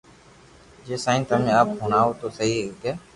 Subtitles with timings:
[0.85, 2.91] جي سائين تمي آپ ھڻاويو تو سگي ھي